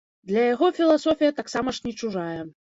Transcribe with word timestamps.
Для 0.29 0.45
яго 0.53 0.69
філасофія 0.79 1.37
таксама 1.43 1.77
ж 1.79 1.87
не 1.87 1.97
чужая. 2.03 2.41